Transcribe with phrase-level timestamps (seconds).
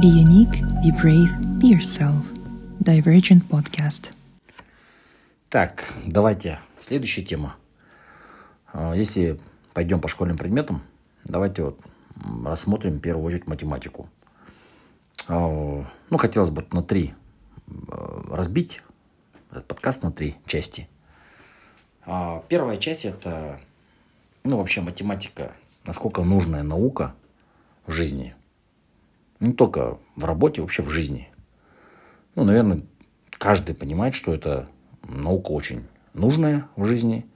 [0.00, 1.30] Be unique, be brave,
[1.60, 2.24] be yourself.
[2.80, 4.12] Divergent Podcast.
[5.50, 6.58] Так, давайте.
[6.80, 7.56] Следующая тема.
[8.72, 9.38] А, Если
[9.74, 10.82] пойдем по школьным предметам,
[11.24, 11.80] давайте вот
[12.44, 14.08] рассмотрим в первую очередь математику.
[15.28, 17.14] А, Ну, хотелось бы на три
[17.68, 18.80] э, разбить
[19.50, 20.88] этот подкаст на три части.
[22.06, 23.60] А, Первая часть это,
[24.42, 25.52] ну, вообще математика,
[25.84, 27.14] насколько нужная наука
[27.86, 28.34] в жизни.
[29.42, 31.28] Не только в работе, вообще в жизни.
[32.36, 32.80] Ну, наверное,
[33.32, 34.68] каждый понимает, что это
[35.02, 37.26] наука очень нужная в жизни.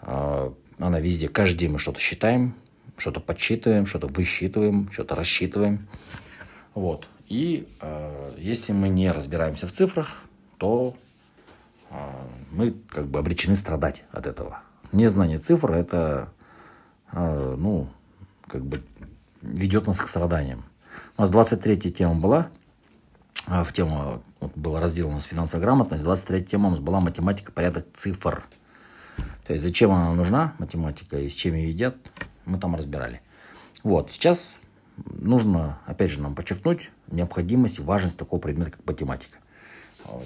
[0.00, 2.54] А, Она везде, каждый день мы что-то считаем,
[2.96, 5.88] что-то подсчитываем, что-то высчитываем, что-то рассчитываем.
[6.76, 7.08] Вот.
[7.26, 10.22] И э, если мы не разбираемся в цифрах,
[10.56, 10.94] то
[11.90, 11.96] э,
[12.52, 14.60] мы как бы обречены страдать от этого.
[14.92, 16.32] Незнание цифр это,
[17.10, 17.88] э, ну,
[18.46, 18.84] как бы
[19.42, 20.69] ведет нас к страданиям.
[21.16, 22.50] У нас 23 тема была,
[23.46, 27.00] а, в тему вот, был раздел у нас финансовая грамотность, 23 тема у нас была
[27.00, 28.42] математика, порядок цифр.
[29.46, 31.96] То есть зачем она нужна, математика, и с чем ее едят,
[32.44, 33.20] мы там разбирали.
[33.82, 34.58] Вот, сейчас
[34.96, 39.38] нужно, опять же, нам подчеркнуть необходимость и важность такого предмета, как математика.
[40.06, 40.20] А,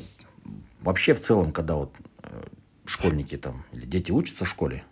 [0.85, 2.43] Вообще, в целом, когда вот э,
[2.85, 4.85] школьники там или дети учатся в школе,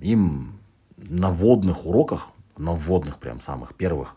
[0.00, 0.58] им
[0.96, 4.16] на вводных уроках, на вводных прям самых первых,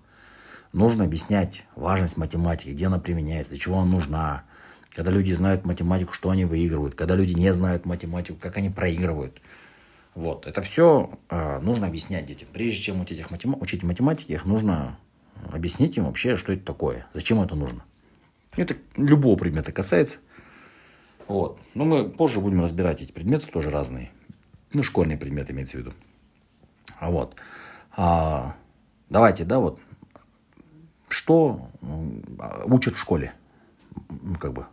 [0.74, 4.44] нужно объяснять важность математики, где она применяется, для чего она нужна.
[4.92, 6.96] Когда люди знают математику, что они выигрывают.
[6.96, 9.40] Когда люди не знают математику, как они проигрывают.
[10.16, 10.46] Вот.
[10.46, 12.48] Это все э, нужно объяснять детям.
[12.52, 14.98] Прежде чем учить, их матема- учить математике, их нужно
[15.52, 17.84] объяснить им вообще, что это такое, зачем это нужно.
[18.58, 20.20] Это любого предмета касается.
[21.28, 21.60] Вот.
[21.76, 24.12] Но мы позже будем разбирать эти предметы, тоже разные.
[24.74, 25.94] Ну, школьные предметы имеется в виду.
[26.98, 27.36] А вот.
[27.96, 28.56] А,
[29.10, 29.86] давайте, да, вот.
[31.10, 31.70] Что
[32.66, 33.34] учат в школе?
[34.40, 34.66] Как бы,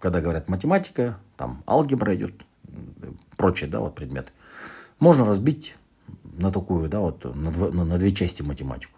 [0.00, 2.34] когда говорят математика, там алгебра идет,
[3.36, 4.30] прочие, да, вот предметы.
[4.98, 5.76] Можно разбить
[6.38, 8.92] на такую, да, вот, на, дво- на- на две части математику.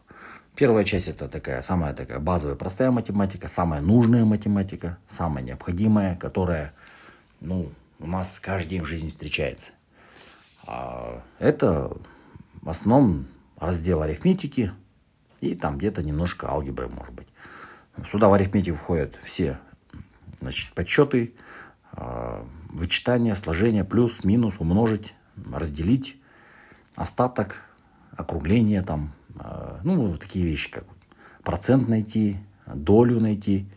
[0.54, 6.72] Первая часть это такая, самая такая базовая, простая математика, самая нужная математика, самая необходимая, которая,
[7.40, 7.70] ну,
[8.00, 9.70] у нас каждый день в жизни встречается.
[10.66, 11.92] А это
[12.62, 13.26] в основном
[13.56, 14.72] раздел арифметики
[15.40, 17.28] и там где-то немножко алгебры, может быть.
[18.06, 19.58] Сюда в арифметику входят все
[20.40, 21.34] значит, подсчеты,
[21.92, 25.14] а, вычитание, сложение, плюс, минус, умножить,
[25.52, 26.16] разделить,
[26.96, 27.62] остаток,
[28.12, 30.84] округление там, а, ну, такие вещи, как
[31.42, 33.68] процент найти, долю найти.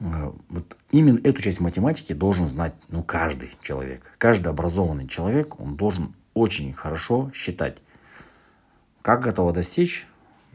[0.00, 4.10] А, Вот именно эту часть математики должен знать ну, каждый человек.
[4.18, 7.78] Каждый образованный человек, он должен очень хорошо считать.
[9.02, 10.06] Как этого достичь?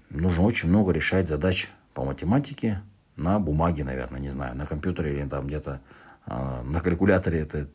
[0.09, 2.81] Нужно очень много решать задач по математике
[3.15, 5.81] на бумаге, наверное, не знаю, на компьютере или там где-то
[6.25, 7.67] а, на калькуляторе это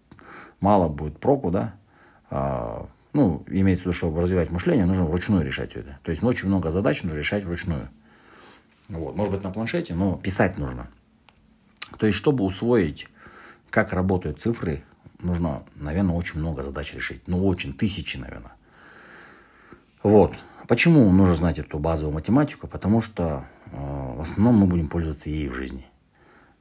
[0.61, 1.75] мало будет проку, да.
[2.31, 5.99] А, ну, имеется в виду, чтобы развивать мышление, нужно вручную решать все это.
[6.03, 7.89] То есть очень много задач нужно решать вручную.
[8.89, 10.89] Вот, может быть, на планшете, но писать нужно.
[11.99, 13.09] То есть, чтобы усвоить,
[13.71, 14.83] как работают цифры,
[15.21, 17.23] нужно, наверное, очень много задач решить.
[17.27, 18.53] Ну, очень, тысячи, наверное.
[20.03, 20.35] Вот.
[20.67, 22.67] Почему нужно знать эту базовую математику?
[22.67, 25.87] Потому что э, в основном мы будем пользоваться ей в жизни.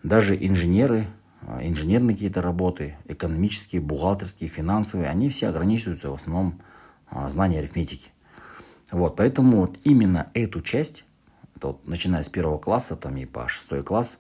[0.04, 1.08] Даже инженеры,
[1.42, 6.60] э, инженерные какие-то работы, экономические, бухгалтерские, финансовые, они все ограничиваются в основном
[7.12, 8.12] э, знанием арифметики.
[8.92, 11.06] Вот, поэтому вот именно эту часть,
[11.56, 14.20] это вот, начиная с первого класса там, и по шестой класс,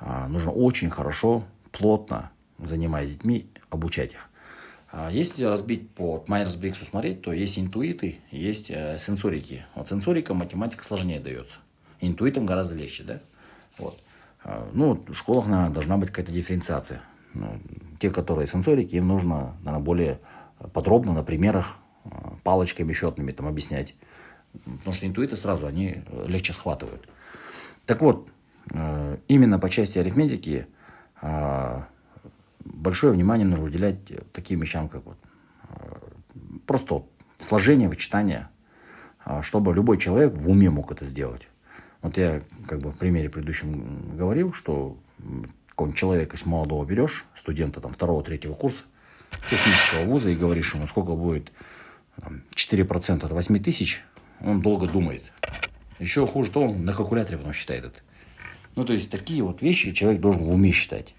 [0.00, 4.29] а, нужно очень хорошо, плотно, занимаясь детьми, обучать их.
[4.92, 9.64] А Если разбить по вот Майерс-Бриксу смотреть, то есть интуиты, есть э, сенсорики.
[9.76, 11.58] Вот сенсорика математика сложнее дается.
[12.00, 13.20] Интуитам гораздо легче, да?
[13.78, 13.94] Вот.
[14.42, 17.02] А, Ну, в школах, наверное, должна быть какая-то дифференциация.
[17.34, 17.60] Ну,
[18.00, 20.20] те, которые сенсорики, им нужно, наверное, более
[20.72, 22.08] подробно на примерах, э,
[22.42, 23.94] палочками счетными там объяснять.
[24.64, 27.08] Потому что интуиты сразу, они э, легче схватывают.
[27.86, 28.30] Так вот,
[29.26, 30.68] именно по части арифметики
[31.20, 31.88] а,
[32.64, 33.98] большое внимание нужно уделять
[34.32, 35.18] таким вещам, как вот
[35.68, 35.96] э,
[36.66, 37.04] просто
[37.38, 38.48] сложение, вычитание,
[39.24, 41.48] а, чтобы любой человек в уме мог это сделать.
[42.02, 44.98] Вот я как бы в примере предыдущем говорил, что
[45.68, 48.84] какого-нибудь человека, если молодого берешь, студента там второго, третьего курса
[49.48, 51.52] технического вуза и говоришь ему, сколько будет
[52.20, 54.02] там, 4% от 8 тысяч,
[54.40, 55.32] он долго думает.
[55.98, 58.00] Еще хуже то, он на калькуляторе потом считает это.
[58.74, 61.14] Ну, то есть, такие вот вещи человек должен в уме считать.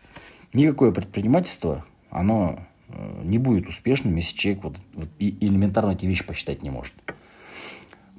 [0.54, 2.60] Никакое предпринимательство, оно
[2.90, 6.94] э, не будет успешным, если человек вот, вот и элементарно эти вещи посчитать не может.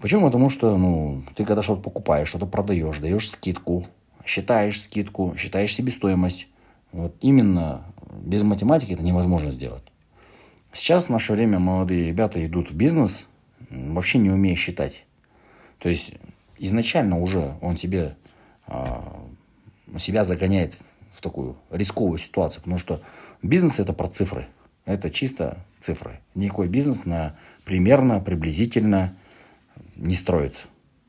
[0.00, 0.26] Почему?
[0.26, 3.86] Потому что, ну, ты когда что-то покупаешь, что-то продаешь, даешь скидку,
[4.24, 6.48] считаешь скидку, считаешь себестоимость.
[6.90, 7.84] Вот именно
[8.22, 9.84] без математики это невозможно сделать.
[10.72, 13.26] Сейчас в наше время молодые ребята идут в бизнес,
[13.70, 15.04] вообще не умея считать.
[15.78, 16.14] То есть
[16.58, 18.16] изначально уже он себе,
[18.66, 19.22] а,
[19.98, 20.78] себя загоняет
[21.12, 23.00] в такую рисковую ситуацию, потому что
[23.42, 24.48] бизнес это про цифры.
[24.84, 26.20] Это чисто цифры.
[26.34, 29.14] Никакой бизнес на примерно, приблизительно
[29.96, 30.64] не строится.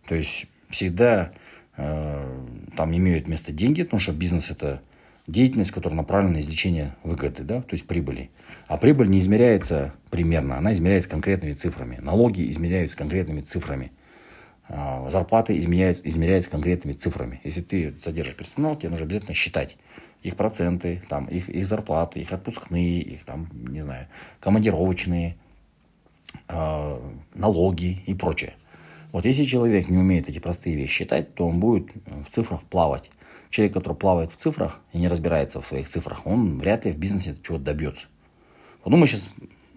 [0.07, 1.31] То есть всегда
[1.77, 2.45] э,
[2.75, 4.81] там имеют место деньги, потому что бизнес это
[5.27, 8.29] деятельность, которая направлена на извлечение выгоды, да, то есть прибыли.
[8.67, 11.97] А прибыль не измеряется примерно, она измеряется конкретными цифрами.
[12.01, 13.91] Налоги измеряются конкретными цифрами.
[14.69, 17.41] А, зарплаты измеряются, измеряются конкретными цифрами.
[17.43, 19.77] Если ты содержишь персонал, тебе нужно обязательно считать
[20.21, 24.07] их проценты, там, их, их зарплаты, их отпускные, их там, не знаю,
[24.39, 25.35] командировочные,
[26.47, 28.53] э, налоги и прочее.
[29.11, 33.11] Вот если человек не умеет эти простые вещи считать, то он будет в цифрах плавать.
[33.49, 36.97] Человек, который плавает в цифрах и не разбирается в своих цифрах, он вряд ли в
[36.97, 38.07] бизнесе чего-то добьется.
[38.85, 39.29] Ну, мы сейчас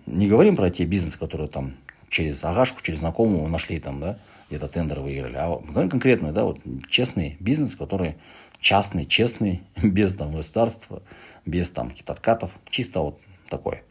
[0.07, 1.75] не говорим про те бизнесы, которые там
[2.09, 4.19] через агашку, через знакомого нашли там, да,
[4.49, 8.17] где-то тендер выиграли, а говорим конкретно, да, вот честный бизнес, который
[8.61, 11.03] частный, честный, без там государства,
[11.45, 13.83] без там каких-то откатов, чисто вот такой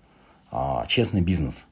[0.52, 1.66] а, честный бизнес.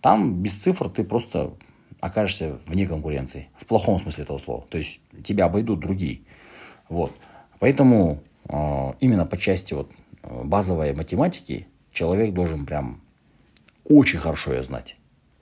[0.00, 1.54] Там без цифр ты просто
[2.00, 4.64] окажешься вне конкуренции, в плохом смысле этого слова.
[4.68, 6.20] То есть тебя обойдут другие.
[6.88, 7.12] Вот.
[7.58, 9.90] Поэтому э, именно по части вот,
[10.22, 13.00] базовой математики человек должен прям
[13.84, 14.96] очень хорошо ее знать.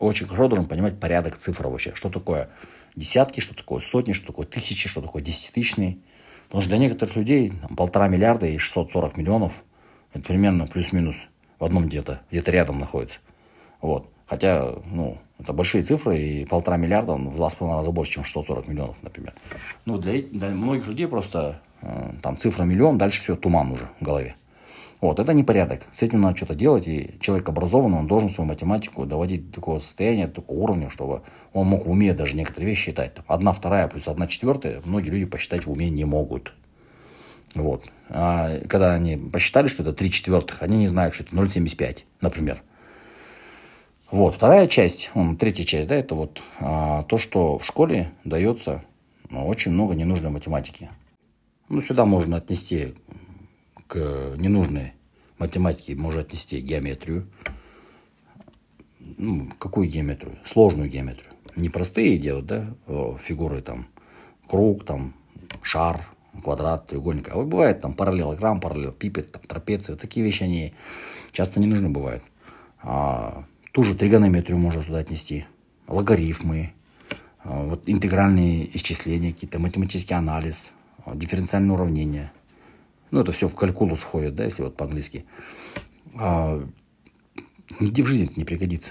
[0.05, 1.95] Очень хорошо должен понимать порядок цифр вообще.
[1.95, 2.51] Что такое
[2.95, 5.97] десятки, что такое сотни, что такое тысячи, что такое десятитысячные.
[6.47, 9.65] Потому что для некоторых людей там, полтора миллиарда и 640 миллионов
[10.12, 11.29] это примерно плюс-минус
[11.59, 13.21] в одном где-то, где-то рядом находится.
[13.81, 14.11] Вот.
[14.27, 18.12] Хотя, ну, это большие цифры, и полтора миллиарда, он в два с половиной раза больше,
[18.12, 19.33] чем 640 миллионов, например.
[19.87, 24.05] Ну, для, для многих людей просто э, там цифра миллион, дальше все туман уже в
[24.05, 24.37] голове.
[25.05, 25.83] Вот, это непорядок.
[25.93, 29.79] С этим надо что-то делать, и человек образованный, он должен свою математику доводить до такого
[29.79, 31.21] состояния, до такого уровня, чтобы
[31.53, 33.12] он мог в уме даже некоторые вещи считать.
[33.12, 36.55] Там, одна вторая плюс одна четвертая, многие люди посчитать в уме не могут.
[37.55, 37.85] Вот.
[38.09, 42.62] А когда они посчитали, что это 3 четвертых, они не знают, что это 0,75, например.
[44.11, 48.83] Вот, вторая часть, третья часть, да, это вот а, то, что в школе дается
[49.29, 50.89] ну, очень много ненужной математики.
[51.69, 52.95] Ну, сюда можно отнести
[53.86, 53.96] к
[54.36, 54.94] ненужной
[55.38, 57.28] математике, можно отнести геометрию.
[58.98, 60.38] Ну, какую геометрию?
[60.44, 61.31] Сложную геометрию.
[61.56, 62.75] Не простые да,
[63.19, 63.86] фигуры там,
[64.48, 65.14] круг, там,
[65.62, 66.00] шар,
[66.42, 67.28] квадрат, треугольник.
[67.31, 69.94] А вот бывает там параллелограмм, параллелепипед, там, трапеция.
[69.94, 70.75] Вот такие вещи, они
[71.31, 72.22] часто не нужны бывают.
[72.82, 73.44] А,
[73.75, 75.46] Ту же тригонометрию можно сюда отнести,
[75.88, 76.72] логарифмы,
[77.42, 82.32] а, вот интегральные исчисления какие-то, математический анализ, а, дифференциальные уравнения.
[83.14, 85.25] Ну, это все в калькулус входит, да, если вот по-английски.
[86.16, 86.61] А,
[87.78, 88.90] нигде в жизни это не пригодится.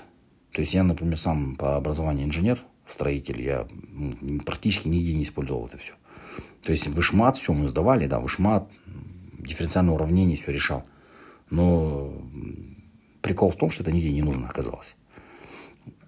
[0.53, 3.67] То есть я, например, сам по образованию инженер, строитель, я
[4.45, 5.91] практически нигде не использовал это все.
[6.61, 8.71] То есть вышмат, все мы сдавали, да, вышмат,
[9.39, 10.85] дифференциальное уравнение, все решал.
[11.49, 12.13] Но
[13.21, 14.95] прикол в том, что это нигде не нужно оказалось.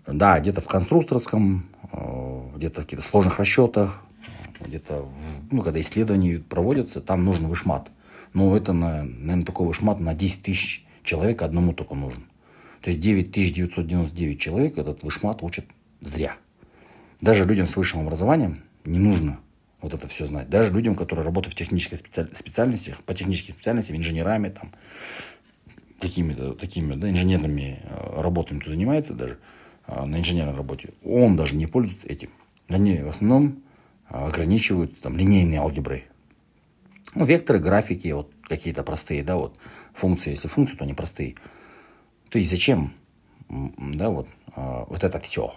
[0.08, 4.02] Да, где-то в конструкторском, э, где-то в каких-то сложных расчетах,
[4.62, 5.06] где-то,
[5.52, 7.92] ну, когда исследования проводятся, там нужен вышмат.
[8.36, 12.26] Но это, на, наверное, такой вышмат на 10 тысяч человек одному только нужен.
[12.82, 15.66] То есть 9999 человек этот вышмат учат
[16.02, 16.36] зря.
[17.22, 19.40] Даже людям с высшим образованием не нужно
[19.82, 20.50] вот это все знать.
[20.50, 24.72] Даже людям, которые работают в технических специальностях, по техническим специальностям, инженерами, там,
[26.02, 29.40] какими-то такими да, инженерными э, работами кто занимается даже
[29.88, 32.32] э, на инженерной работе, он даже не пользуется этим.
[32.68, 33.64] Они в основном
[34.10, 36.04] э, ограничивают там, линейной алгеброй.
[37.16, 39.58] Ну, векторы, графики, вот какие-то простые, да, вот
[39.94, 41.36] функции, если функции, то они простые.
[42.30, 42.94] То есть зачем,
[43.50, 45.54] да, вот, вот это все?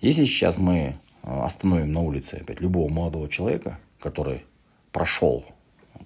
[0.00, 4.44] Если сейчас мы остановим на улице опять любого молодого человека, который
[4.90, 5.44] прошел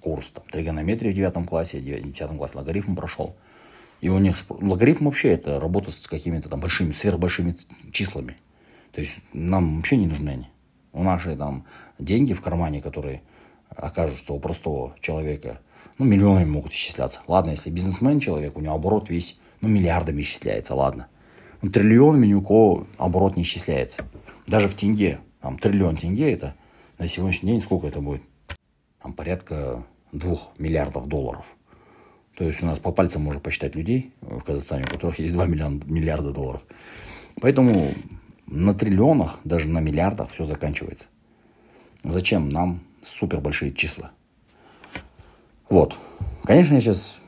[0.02, 3.34] курс там, тригонометрии в девятом классе, в десятом классе логарифм прошел.
[4.00, 7.56] И у них логарифм вообще это работа с какими-то там большими, сверхбольшими
[7.90, 8.36] числами.
[8.92, 10.48] То есть нам вообще не нужны они.
[10.92, 11.64] У наши там
[11.98, 13.22] деньги в кармане, которые
[13.76, 15.60] окажутся у простого человека,
[15.98, 17.20] ну, миллионами могут исчисляться.
[17.26, 21.08] Ладно, если бизнесмен человек, у него оборот весь, ну, миллиардами исчисляется, ладно.
[21.62, 24.04] Но триллионами ни у кого оборот не исчисляется.
[24.46, 25.20] Даже в тенге.
[25.40, 26.54] Там триллион тенге это
[26.98, 28.22] на сегодняшний день сколько это будет?
[29.08, 31.54] там порядка двух миллиардов долларов.
[32.36, 35.46] То есть у нас по пальцам можно посчитать людей в Казахстане, у которых есть 2
[35.46, 36.62] миллиона, миллиарда долларов.
[37.40, 37.92] Поэтому
[38.46, 41.06] на триллионах, даже на миллиардах все заканчивается.
[42.04, 44.12] Зачем нам супер большие числа.
[45.68, 45.96] Вот.
[46.44, 47.20] Конечно, я сейчас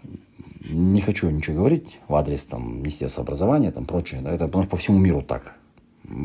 [0.69, 4.21] не хочу ничего говорить в адрес там, Министерства образования, там прочее.
[4.23, 5.55] Да, это потому что по всему миру так.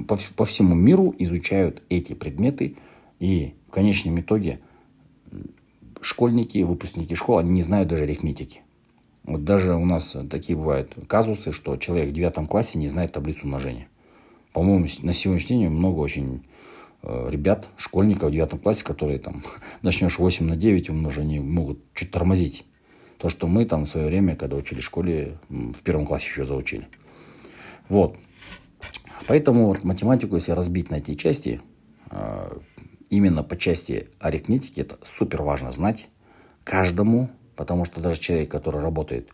[0.07, 2.77] По, по всему миру изучают эти предметы,
[3.19, 4.59] и в конечном итоге
[6.01, 8.61] школьники, выпускники школ, они не знают даже арифметики.
[9.23, 13.45] Вот даже у нас такие бывают казусы, что человек в девятом классе не знает таблицу
[13.45, 13.87] умножения.
[14.53, 16.43] По-моему, на сегодняшний день много очень
[17.29, 19.43] ребят, школьников в девятом классе, которые там
[19.81, 22.65] начнешь 8 на 9 умножить, могут чуть тормозить.
[23.17, 26.43] То, что мы там в свое время, когда учили в школе, в первом классе еще
[26.43, 26.87] заучили.
[27.87, 28.17] Вот.
[29.27, 31.61] Поэтому вот математику, если разбить на эти части,
[32.11, 32.57] э,
[33.09, 36.07] именно по части арифметики, это супер важно знать
[36.63, 39.29] каждому, потому что даже человек, который работает,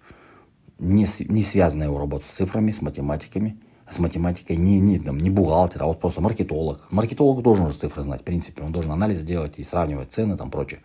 [0.80, 3.60] не, не связанная его работа с цифрами, с математиками,
[3.92, 6.88] с математикой, не, не, там, не бухгалтер, а вот просто маркетолог.
[6.92, 10.50] Маркетолог должен уже цифры знать, в принципе, он должен анализ делать и сравнивать цены, там,
[10.50, 10.80] прочее.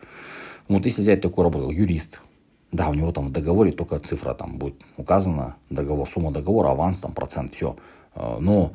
[0.69, 2.21] Вот если взять такую работу, юрист,
[2.73, 7.01] да, у него там в договоре только цифра там будет указана, договор, сумма договора, аванс,
[7.01, 7.77] там, процент, все.
[8.15, 8.75] А, но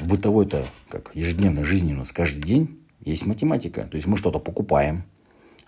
[0.00, 3.82] в бытовой-то, как ежедневной жизни у нас каждый день есть математика.
[3.82, 5.04] То есть мы что-то покупаем.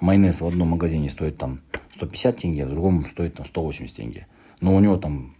[0.01, 1.61] Майонез в одном магазине стоит там
[1.93, 4.27] 150 тенге, в другом стоит там 180 тенге.
[4.61, 5.35] Но у него там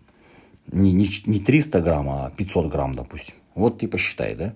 [0.73, 3.37] не, не, не 300 грамм, а 500 грамм, допустим.
[3.55, 4.55] Вот ты посчитай, да?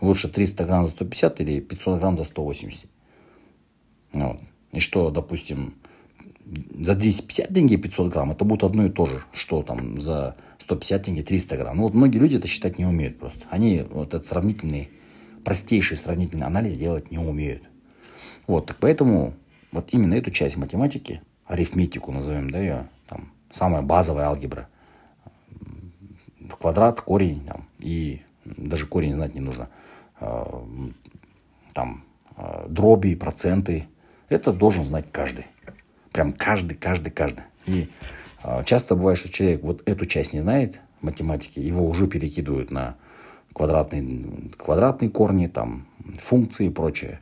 [0.00, 2.86] Лучше 300 грамм за 150 или 500 грамм за 180.
[4.12, 4.40] Вот.
[4.72, 5.74] И что, допустим,
[6.80, 11.02] за 250 тенге 500 грамм, это будет одно и то же, что там за 150
[11.02, 11.76] тенге 300 грамм.
[11.76, 13.46] Ну вот многие люди это считать не умеют просто.
[13.50, 14.90] Они вот этот сравнительный,
[15.44, 17.62] простейший сравнительный анализ делать не умеют.
[18.46, 19.34] Вот, так поэтому
[19.70, 24.68] вот именно эту часть математики, арифметику назовем, да, ее, там, самая базовая алгебра,
[26.48, 29.68] в квадрат, корень, там, и даже корень знать не нужно,
[30.20, 30.64] а,
[31.72, 32.04] там,
[32.36, 33.88] а, дроби, проценты,
[34.28, 35.46] это должен знать каждый.
[36.12, 37.44] Прям каждый, каждый, каждый.
[37.66, 37.88] И
[38.42, 42.96] а, часто бывает, что человек вот эту часть не знает математики, его уже перекидывают на
[43.52, 47.20] квадратные, квадратные корни, там, функции и прочее.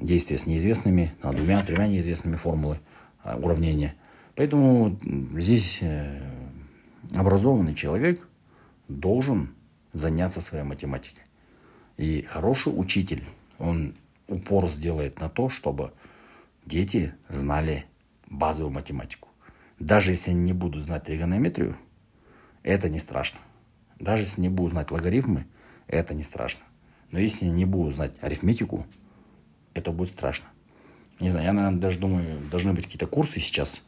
[0.00, 2.80] Действия с неизвестными, а, двумя, тремя неизвестными формулы
[3.22, 3.94] уравнения.
[4.34, 4.98] Поэтому
[5.36, 6.20] здесь э,
[7.14, 8.26] образованный человек
[8.88, 9.54] должен
[9.92, 11.24] заняться своей математикой.
[11.96, 13.24] И хороший учитель,
[13.58, 13.96] он
[14.28, 15.92] упор сделает на то, чтобы
[16.64, 17.86] дети знали
[18.26, 19.28] базовую математику.
[19.78, 21.76] Даже если они не будут знать тригонометрию,
[22.62, 23.40] это не страшно.
[23.98, 25.46] Даже если не будут знать логарифмы,
[25.86, 26.64] это не страшно.
[27.10, 28.86] Но если не будут знать арифметику,
[29.74, 30.46] это будет страшно.
[31.18, 33.82] Не знаю, я, наверное, даже думаю, должны быть какие-то курсы сейчас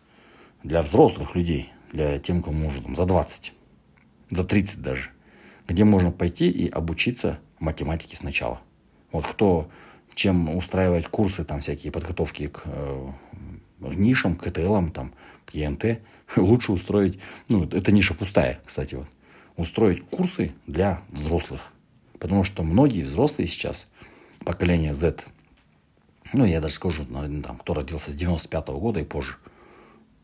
[0.62, 3.52] для взрослых людей, для тем, кому уже там за 20,
[4.30, 5.10] за 30 даже,
[5.68, 8.60] где можно пойти и обучиться математике сначала.
[9.12, 9.70] Вот кто
[10.14, 13.12] чем устраивать курсы там всякие подготовки к э,
[13.80, 15.14] нишам, к КТЛам, там,
[15.46, 16.00] к ЕНТ,
[16.36, 17.18] лучше устроить,
[17.48, 19.06] ну, это ниша пустая, кстати, вот,
[19.56, 21.72] устроить курсы для взрослых.
[22.18, 23.90] Потому что многие взрослые сейчас,
[24.44, 25.24] поколение Z,
[26.32, 29.36] ну, я даже скажу, наверное, там, кто родился с 95 -го года и позже,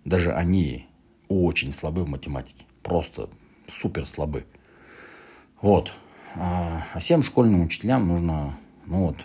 [0.04, 0.87] даже они
[1.28, 2.64] очень слабы в математике.
[2.82, 3.28] Просто
[3.66, 4.46] супер слабы.
[5.60, 5.92] Вот.
[6.34, 9.16] А, а всем школьным учителям нужно, ну вот,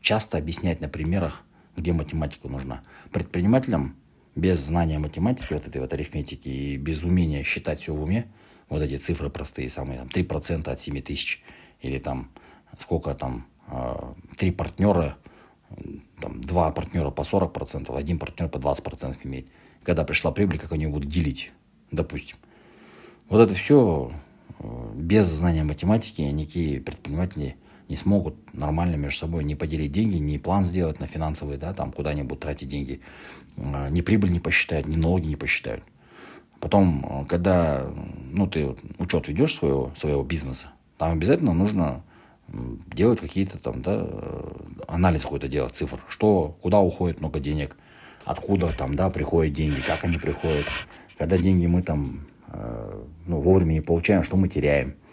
[0.00, 1.42] часто объяснять на примерах,
[1.76, 2.82] где математика нужна.
[3.12, 3.96] Предпринимателям
[4.34, 8.30] без знания математики, вот этой вот арифметики и без умения считать все в уме,
[8.68, 11.42] вот эти цифры простые, самые там 3% от 7 тысяч,
[11.80, 12.30] или там
[12.78, 15.16] сколько там, а, три партнера,
[16.20, 19.46] там два партнера по 40%, один партнер по 20% имеет.
[19.82, 21.52] Когда пришла прибыль, как они будут делить,
[21.90, 22.36] допустим.
[23.28, 24.12] Вот это все
[24.58, 27.56] э, без знания математики никакие предприниматели
[27.88, 31.92] не смогут нормально между собой не поделить деньги, не план сделать на финансовые, да, там
[31.92, 33.00] куда-нибудь тратить деньги,
[33.56, 35.82] а, ни прибыль не посчитают, ни налоги не посчитают.
[36.60, 37.90] Потом, а, когда
[38.30, 42.04] ну, ты учет ведешь своего, своего бизнеса, там обязательно нужно
[42.48, 44.52] делать какие-то там, да, э,
[44.86, 47.76] анализ какой-то делать, цифр, что, куда уходит много денег,
[48.24, 50.66] откуда там, да, приходят деньги, как они приходят,
[51.16, 54.94] когда деньги мы там, э, ну, вовремя не получаем, что мы теряем–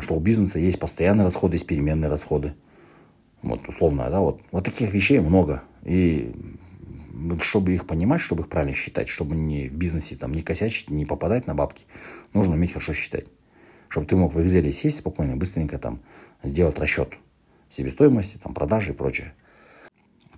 [0.00, 2.54] что у бизнеса есть постоянные расходы, есть переменные расходы.
[3.42, 4.40] Вот, условно, да, вот.
[4.50, 5.62] Вот таких вещей много.
[5.82, 6.32] И
[7.40, 11.04] чтобы их понимать, чтобы их правильно считать, чтобы не в бизнесе там не косячить, не
[11.04, 11.86] попадать на бабки,
[12.32, 13.26] нужно уметь хорошо считать.
[13.94, 16.00] Чтобы ты мог в Excel сесть спокойно, быстренько там
[16.42, 17.16] сделать расчет
[17.70, 19.32] себестоимости, там, продажи и прочее.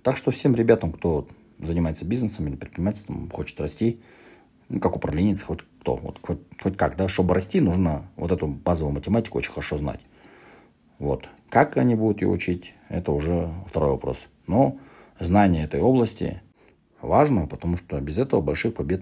[0.03, 3.99] Так что всем ребятам, кто занимается бизнесом или предпринимательством, хочет расти,
[4.69, 8.45] ну, как управленец, хоть кто, вот хоть, хоть как, да, чтобы расти, нужно вот эту
[8.45, 10.01] базовую математику очень хорошо знать.
[10.99, 11.27] Вот.
[11.49, 14.27] Как они будут ее учить, это уже второй вопрос.
[14.45, 14.77] Но
[15.19, 16.43] знание этой области
[17.01, 19.01] важно, потому что без этого больших побед